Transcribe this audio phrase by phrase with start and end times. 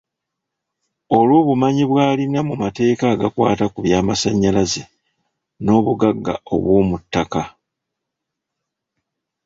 [1.17, 4.83] Olw’obumanyi bw’alina mu mateeka agakwata ku byamasannyalaze
[5.65, 7.41] n’obugagga obw’omu ttaka.